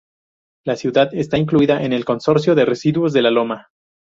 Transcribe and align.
La 0.65 0.75
ciudad 0.77 1.13
está 1.13 1.37
incluida 1.37 1.83
en 1.83 1.93
el 1.93 2.05
Consorcio 2.05 2.55
de 2.55 2.65
Residuos 2.65 3.13
de 3.13 3.21
la 3.21 3.29
Loma. 3.29 3.69